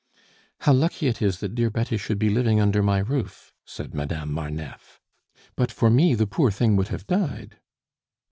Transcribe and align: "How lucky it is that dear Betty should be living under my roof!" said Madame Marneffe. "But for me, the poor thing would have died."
"How 0.61 0.73
lucky 0.73 1.05
it 1.09 1.21
is 1.21 1.41
that 1.41 1.53
dear 1.53 1.69
Betty 1.69 1.95
should 1.95 2.17
be 2.17 2.31
living 2.31 2.59
under 2.59 2.81
my 2.81 2.97
roof!" 2.97 3.53
said 3.63 3.93
Madame 3.93 4.33
Marneffe. 4.33 4.99
"But 5.55 5.71
for 5.71 5.91
me, 5.91 6.15
the 6.15 6.25
poor 6.25 6.49
thing 6.49 6.75
would 6.75 6.87
have 6.87 7.05
died." 7.05 7.59